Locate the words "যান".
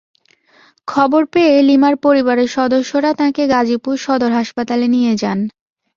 5.21-5.39